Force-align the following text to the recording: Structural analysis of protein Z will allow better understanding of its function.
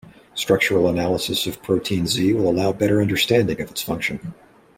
Structural 0.33 0.87
analysis 0.89 1.45
of 1.45 1.61
protein 1.61 2.07
Z 2.07 2.33
will 2.33 2.49
allow 2.49 2.71
better 2.73 3.01
understanding 3.03 3.61
of 3.61 3.69
its 3.69 3.83
function. 3.83 4.33